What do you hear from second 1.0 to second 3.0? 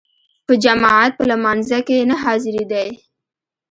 په لمانځه کې نه حاضرېدی.